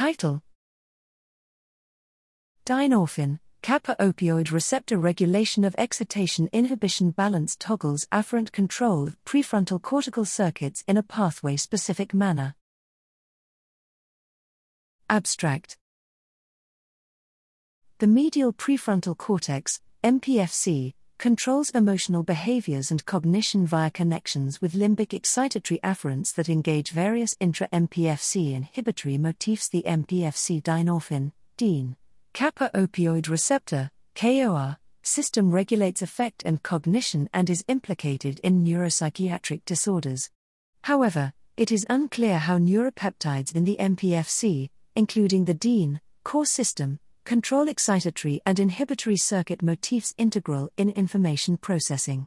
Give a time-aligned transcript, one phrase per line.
[0.00, 0.42] Title
[2.64, 10.24] Dynorphin, kappa opioid receptor regulation of excitation inhibition balance toggles afferent control of prefrontal cortical
[10.24, 12.54] circuits in a pathway specific manner.
[15.10, 15.76] Abstract
[17.98, 25.78] The medial prefrontal cortex, MPFC, controls emotional behaviors and cognition via connections with limbic excitatory
[25.82, 29.68] afferents that engage various intra MPFC inhibitory motifs.
[29.68, 31.96] The MPFC dynorphin, Dyn,
[32.32, 40.30] kappa opioid receptor, KOR, system regulates affect and cognition and is implicated in neuropsychiatric disorders.
[40.84, 46.98] However, it is unclear how neuropeptides in the MPFC, including the Dyn, KOR system,
[47.30, 52.26] control excitatory and inhibitory circuit motifs integral in information processing.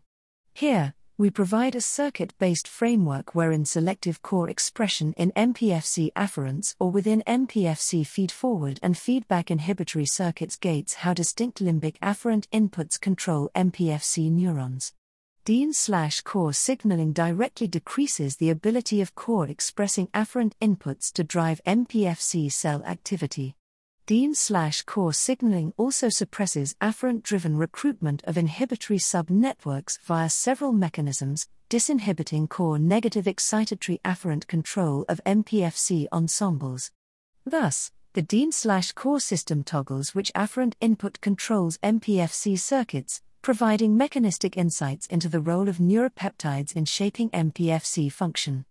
[0.53, 6.89] Here, we provide a circuit based framework wherein selective KOR expression in MPFC afferents or
[6.89, 13.49] within MPFC feed forward and feedback inhibitory circuits gates how distinct limbic afferent inputs control
[13.53, 14.93] MPFC neurons.
[15.45, 21.59] Dyn slash KOR signaling directly decreases the ability of KOR expressing afferent inputs to drive
[21.67, 23.57] MPFC cell activity.
[24.05, 31.47] Dyn slash KOR signaling also suppresses afferent driven recruitment of inhibitory subnetworks via several mechanisms,
[31.69, 36.91] disinhibiting KOR negative excitatory afferent control of MPFC ensembles.
[37.45, 38.51] Thus, the Dyn
[38.93, 45.69] KOR system toggles which afferent input controls MPFC circuits, providing mechanistic insights into the role
[45.69, 48.65] of neuropeptides in shaping MPFC function.